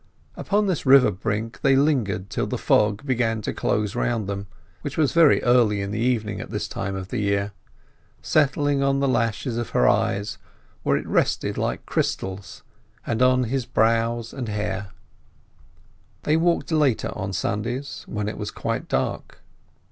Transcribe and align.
Upon 0.35 0.65
this 0.65 0.83
river 0.83 1.11
brink 1.11 1.61
they 1.61 1.75
lingered 1.75 2.31
till 2.31 2.47
the 2.47 2.57
fog 2.57 3.05
began 3.05 3.39
to 3.43 3.53
close 3.53 3.93
round 3.95 4.25
them—which 4.25 4.97
was 4.97 5.11
very 5.11 5.43
early 5.43 5.79
in 5.79 5.91
the 5.91 5.99
evening 5.99 6.41
at 6.41 6.49
this 6.49 6.67
time 6.67 6.95
of 6.95 7.09
the 7.09 7.19
year—settling 7.19 8.81
on 8.81 8.99
the 8.99 9.07
lashes 9.07 9.57
of 9.59 9.69
her 9.77 9.87
eyes, 9.87 10.39
where 10.81 10.97
it 10.97 11.05
rested 11.05 11.55
like 11.55 11.85
crystals, 11.85 12.63
and 13.05 13.21
on 13.21 13.43
his 13.43 13.67
brows 13.67 14.33
and 14.33 14.49
hair. 14.49 14.89
They 16.23 16.35
walked 16.35 16.71
later 16.71 17.11
on 17.15 17.31
Sundays, 17.31 18.03
when 18.07 18.27
it 18.27 18.39
was 18.39 18.49
quite 18.49 18.87
dark. 18.87 19.43